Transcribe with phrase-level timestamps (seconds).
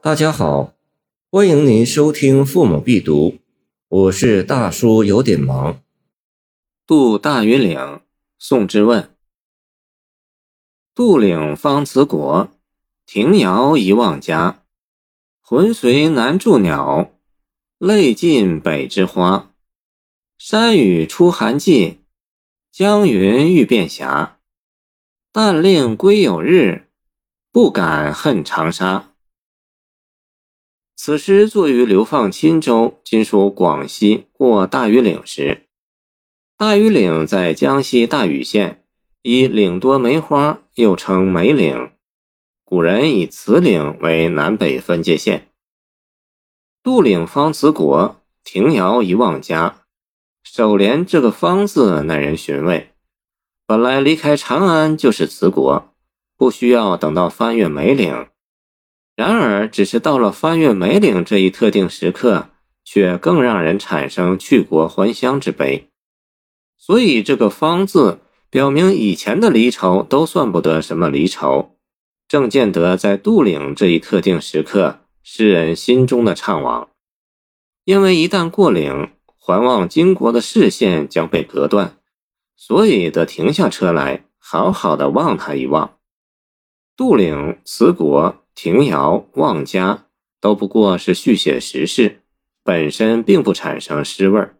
[0.00, 0.74] 大家好，
[1.28, 3.30] 欢迎您收听《父母必读》，
[3.88, 5.82] 我是大叔，有点忙。
[6.86, 8.00] 渡大庾岭，
[8.38, 9.12] 宋之问。
[10.94, 12.48] 渡岭方辞国，
[13.06, 14.62] 庭遥一望家。
[15.40, 17.10] 魂随南筑鸟，
[17.78, 19.52] 泪尽北之花。
[20.38, 21.98] 山雨出寒季，
[22.70, 24.38] 江云欲变霞。
[25.32, 26.88] 但令归有日，
[27.50, 29.07] 不敢恨长沙。
[31.00, 35.68] 此诗作于流放钦州（今属广西）过大庾岭时。
[36.56, 38.84] 大庾岭在江西大禹县，
[39.22, 41.92] 以岭多梅花，又称梅岭。
[42.64, 45.52] 古人以此岭为南北分界线。
[46.82, 49.82] 渡岭方辞国，庭遥一望家。
[50.42, 52.90] 首联这个“方”字耐人寻味。
[53.68, 55.94] 本来离开长安就是辞国，
[56.36, 58.26] 不需要等到翻越梅岭。
[59.18, 62.50] 然而，只是到了翻越梅岭这一特定时刻，
[62.84, 65.88] 却更让人产生去国还乡之悲。
[66.76, 71.74] 所以，这个“方”字表明以前的离愁都算不得什么离愁。
[72.28, 76.86] 正见得在渡岭这一特定时刻，诗人心中的怅惘，
[77.84, 81.96] 因为一旦过岭，环望经国的视线将被隔断，
[82.54, 85.96] 所以得停下车来，好好的望他一望。
[86.96, 90.08] 渡岭、辞国、停遥、望家，
[90.40, 92.22] 都不过是续写时事，
[92.64, 94.56] 本身并不产生诗味儿，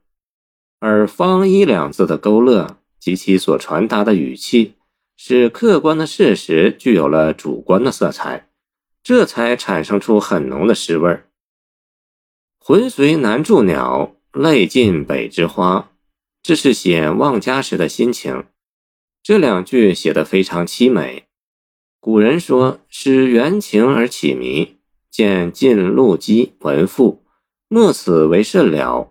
[0.78, 4.74] 而“方一”两字的勾勒及其所传达的语气。
[5.16, 8.48] 使客观的事实具有了主观的色彩，
[9.02, 11.26] 这才产生出很浓的诗味儿。
[12.60, 15.90] 魂随南筑鸟，泪尽北之花，
[16.40, 18.44] 这是写望家时的心情。
[19.24, 21.27] 这两句写得非常凄美。
[22.10, 24.76] 古人说：“使缘情而起迷，
[25.10, 27.22] 见尽路机文赋，
[27.68, 29.10] 莫此为甚了。”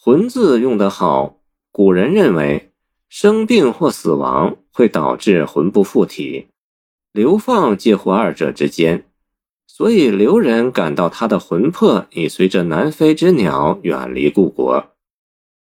[0.00, 1.40] 魂字用得好，
[1.72, 2.70] 古人认为
[3.08, 4.56] 生病或死亡。
[4.70, 6.46] 会导致魂不附体，
[7.12, 9.06] 流放介乎二者之间，
[9.66, 14.92] 所以留人感到他的魂魄已随着南飞之鸟远离故国。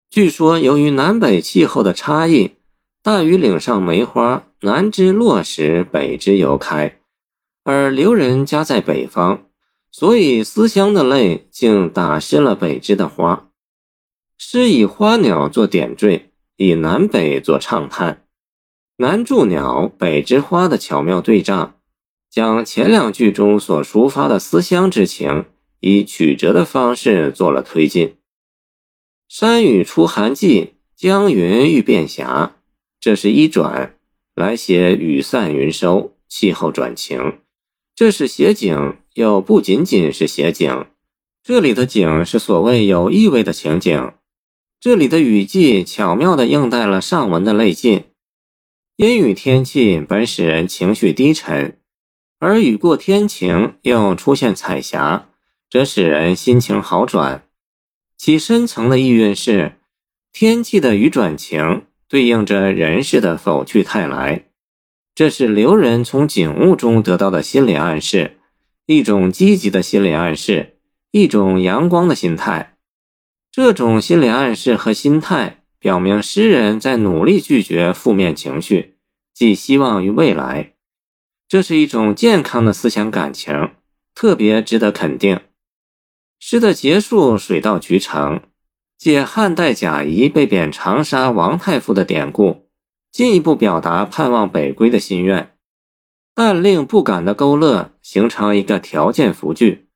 [0.09, 2.53] 据说，由于南北气候的差异，
[3.03, 7.00] 大庾岭上梅花南枝落时，北枝犹开，
[7.65, 9.47] 而刘人家在北方，
[9.91, 13.49] 所以思乡的泪竟打湿了北枝的花。
[14.37, 18.26] 诗以花鸟作点缀，以南北作畅叹。
[18.99, 21.76] 南筑鸟，北之花的巧妙对仗，
[22.31, 25.47] 将前两句中所抒发的思乡之情，
[25.81, 28.16] 以曲折的方式做了推进。
[29.26, 32.56] 山雨出寒季，江云欲变霞，
[33.00, 33.97] 这是一转，
[34.35, 37.41] 来写雨散云收，气候转晴。
[37.95, 40.87] 这是写景，又不仅仅是写景，
[41.43, 44.13] 这里的景是所谓有意味的情景。
[44.81, 48.05] 这里的雨季巧妙地应带了上文的泪尽。
[48.97, 51.79] 阴雨天气本使人情绪低沉，
[52.39, 55.29] 而雨过天晴又出现彩霞，
[55.71, 57.47] 则使人心情好转。
[58.17, 59.79] 其深层的意蕴是，
[60.33, 64.44] 天气的雨转晴对应着人世的否去泰来，
[65.15, 68.38] 这是刘人从景物中得到的心理暗示，
[68.84, 70.76] 一种积极的心理暗示，
[71.12, 72.76] 一种阳光的心态。
[73.50, 75.56] 这种心理暗示和心态。
[75.82, 78.99] 表明诗人在努力拒绝负面情绪，
[79.32, 80.75] 寄希望于未来，
[81.49, 83.70] 这是一种健康的思想感情，
[84.15, 85.41] 特别值得肯定。
[86.38, 88.43] 诗的结束水到渠成，
[89.00, 92.69] 借汉代贾谊被贬长沙王太傅的典故，
[93.11, 95.56] 进一步表达盼望北归的心愿。
[96.34, 99.88] 但令不敢的勾勒形成一个条件符句，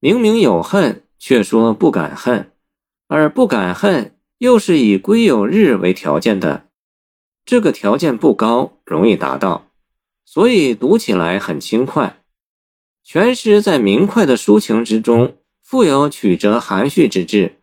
[0.00, 2.52] 明明有恨，却说不敢恨，
[3.08, 4.16] 而不敢恨。
[4.38, 6.68] 又是以归有日为条件的，
[7.44, 9.66] 这个条件不高，容易达到，
[10.24, 12.22] 所以读起来很轻快。
[13.04, 17.57] 全诗在明快的抒情之中，富有曲折含蓄之志，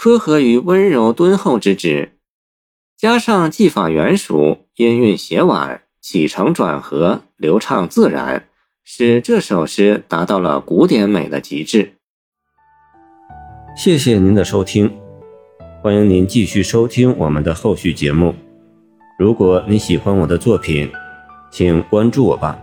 [0.00, 2.12] 颇合于温柔敦厚之旨。
[2.96, 8.46] 加上技法圆熟，音韵写婉，起承转合流畅自然，
[8.84, 11.94] 使这首诗达到了古典美的极致。
[13.76, 14.88] 谢谢您的收听。
[15.82, 18.32] 欢迎您继续收听我们的后续节目。
[19.18, 20.88] 如果你喜欢我的作品，
[21.50, 22.56] 请关注我吧。